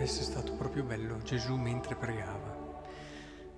[0.00, 2.84] deve essere stato proprio bello Gesù mentre pregava.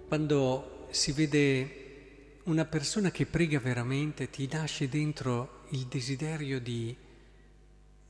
[0.08, 6.96] Quando si vede una persona che prega veramente, ti nasce dentro il desiderio di,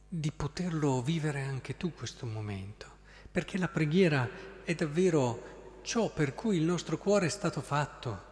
[0.09, 2.87] di poterlo vivere anche tu questo momento,
[3.31, 4.27] perché la preghiera
[4.65, 8.31] è davvero ciò per cui il nostro cuore è stato fatto.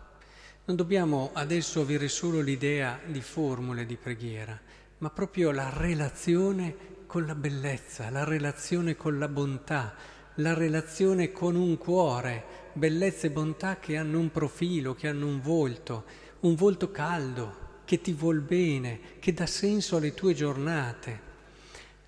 [0.64, 4.58] Non dobbiamo adesso avere solo l'idea di formule di preghiera,
[5.00, 9.94] ma proprio la relazione con la bellezza, la relazione con la bontà,
[10.36, 15.40] la relazione con un cuore, bellezza e bontà che hanno un profilo, che hanno un
[15.40, 16.04] volto,
[16.40, 21.28] un volto caldo, che ti vuol bene, che dà senso alle tue giornate.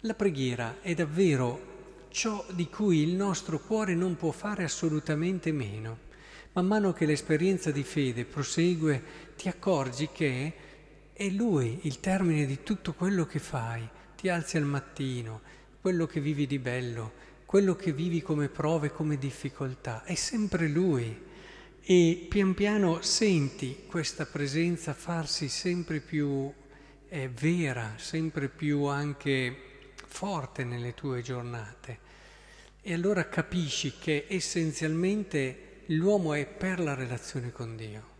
[0.00, 1.70] La preghiera è davvero
[2.10, 6.10] ciò di cui il nostro cuore non può fare assolutamente meno.
[6.52, 9.02] Man mano che l'esperienza di fede prosegue,
[9.34, 10.52] ti accorgi che
[11.22, 15.40] è Lui il termine di tutto quello che fai ti alzi al mattino,
[15.80, 17.12] quello che vivi di bello,
[17.46, 21.30] quello che vivi come prove, come difficoltà, è sempre Lui.
[21.80, 26.52] E pian piano senti questa presenza farsi sempre più
[27.08, 31.98] eh, vera, sempre più anche forte nelle tue giornate.
[32.80, 38.11] E allora capisci che essenzialmente l'uomo è per la relazione con Dio.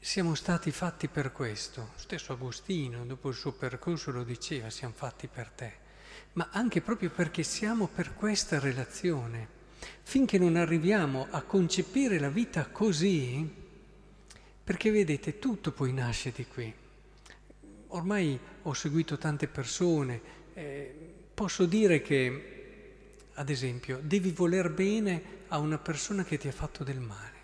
[0.00, 1.90] Siamo stati fatti per questo.
[1.96, 5.72] Stesso Agostino, dopo il suo percorso, lo diceva, siamo fatti per te.
[6.34, 9.56] Ma anche proprio perché siamo per questa relazione.
[10.02, 13.52] Finché non arriviamo a concepire la vita così,
[14.64, 16.72] perché vedete, tutto poi nasce di qui.
[17.88, 20.20] Ormai ho seguito tante persone,
[20.54, 20.94] eh,
[21.34, 26.84] posso dire che, ad esempio, devi voler bene a una persona che ti ha fatto
[26.84, 27.37] del male.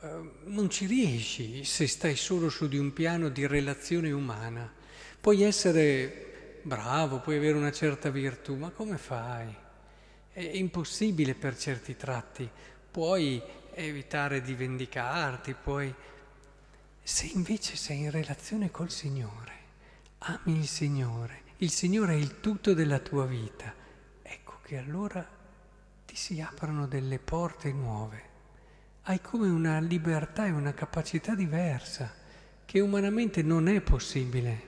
[0.00, 4.72] Ehm, non ci riesci se stai solo su di un piano di relazione umana.
[5.20, 9.52] Puoi essere bravo, puoi avere una certa virtù, ma come fai?
[10.32, 12.48] È impossibile per certi tratti.
[12.90, 13.42] Puoi
[13.74, 15.92] evitare di vendicarti, puoi...
[17.02, 19.52] Se invece sei in relazione col Signore,
[20.18, 23.72] ami il Signore, il Signore è il tutto della tua vita,
[24.22, 25.26] ecco che allora
[26.04, 28.36] ti si aprono delle porte nuove
[29.08, 32.12] hai come una libertà e una capacità diversa
[32.66, 34.66] che umanamente non è possibile.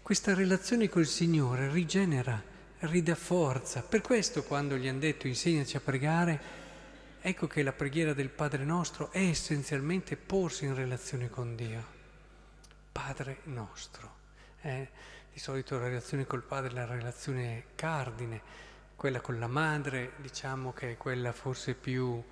[0.00, 2.42] Questa relazione col Signore rigenera,
[2.78, 3.82] ridà forza.
[3.82, 6.40] Per questo quando gli hanno detto insegnaci a pregare,
[7.20, 11.84] ecco che la preghiera del Padre nostro è essenzialmente porsi in relazione con Dio.
[12.90, 14.14] Padre nostro.
[14.62, 14.88] Eh?
[15.30, 18.40] Di solito la relazione col Padre è la relazione cardine,
[18.96, 22.24] quella con la madre, diciamo che è quella forse più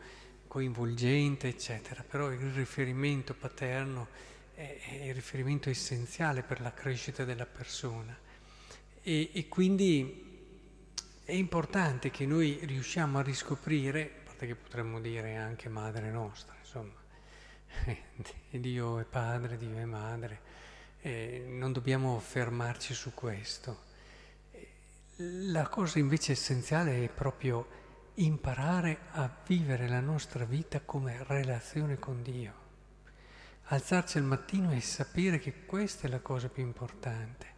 [0.46, 4.08] coinvolgente, eccetera, però il riferimento paterno
[4.54, 8.16] è, è il riferimento essenziale per la crescita della persona
[9.02, 10.22] e, e quindi
[11.24, 16.54] è importante che noi riusciamo a riscoprire, a parte che potremmo dire anche madre nostra,
[16.58, 17.02] insomma,
[18.50, 20.40] Dio è padre, Dio è madre,
[21.00, 23.92] eh, non dobbiamo fermarci su questo.
[25.16, 27.82] La cosa invece essenziale è proprio
[28.16, 32.62] imparare a vivere la nostra vita come relazione con Dio.
[33.68, 37.52] Alzarci al mattino e sapere che questa è la cosa più importante.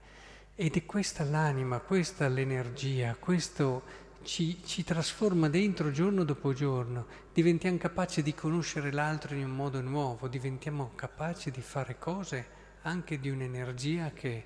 [0.54, 7.76] Ed è questa l'anima, questa l'energia, questo ci, ci, trasforma dentro giorno dopo giorno, diventiamo
[7.76, 13.28] capaci di conoscere l'altro in un modo nuovo, diventiamo capaci di fare cose anche di
[13.28, 14.44] un'energia che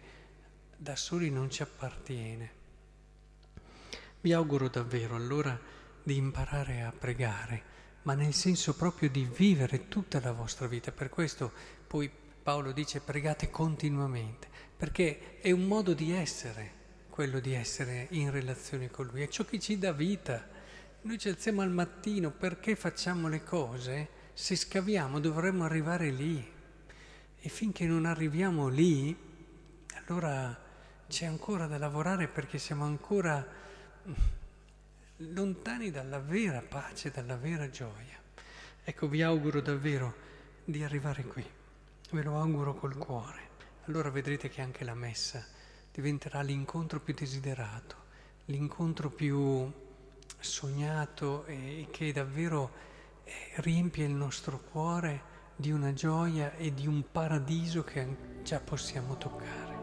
[0.76, 2.58] da soli non ci appartiene.
[4.20, 7.62] Vi auguro davvero allora di imparare a pregare,
[8.02, 10.92] ma nel senso proprio di vivere tutta la vostra vita.
[10.92, 11.52] Per questo
[11.86, 12.10] poi
[12.42, 16.78] Paolo dice pregate continuamente, perché è un modo di essere,
[17.10, 20.48] quello di essere in relazione con Lui, è ciò che ci dà vita.
[21.02, 24.08] Noi ci alziamo al mattino, perché facciamo le cose?
[24.32, 26.58] Se scaviamo dovremmo arrivare lì.
[27.42, 29.16] E finché non arriviamo lì,
[30.06, 30.58] allora
[31.08, 33.46] c'è ancora da lavorare perché siamo ancora
[35.28, 38.18] lontani dalla vera pace, dalla vera gioia.
[38.82, 40.14] Ecco, vi auguro davvero
[40.64, 41.44] di arrivare qui,
[42.10, 43.48] ve lo auguro col cuore.
[43.84, 45.44] Allora vedrete che anche la messa
[45.92, 47.96] diventerà l'incontro più desiderato,
[48.46, 49.70] l'incontro più
[50.38, 52.72] sognato e che davvero
[53.24, 58.06] eh, riempie il nostro cuore di una gioia e di un paradiso che
[58.42, 59.79] già possiamo toccare.